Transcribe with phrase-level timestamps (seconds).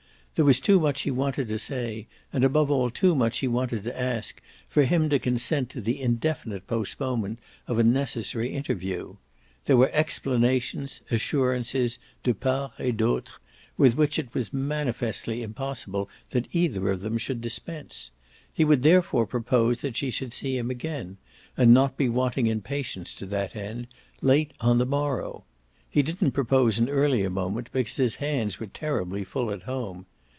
[0.35, 3.83] There was too much he wanted to say, and above all too much he wanted
[3.83, 9.17] to ask, for him to consent to the indefinite postponement of a necessary interview.
[9.65, 13.35] There were explanations, assurances, de part et d'autre,
[13.75, 18.11] with which it was manifestly impossible that either of them should dispense.
[18.55, 21.17] He would therefore propose that she should see him again,
[21.57, 23.87] and not be wanting in patience to that end,
[24.21, 25.43] late on the morrow.
[25.89, 30.05] He didn't propose an earlier moment because his hands were terribly full at home.